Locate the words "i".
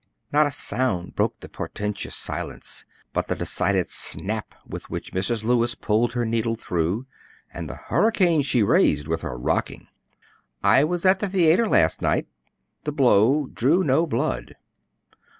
10.63-10.83